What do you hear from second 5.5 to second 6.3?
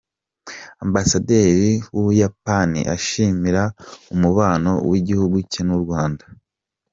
cye n’u Rwanda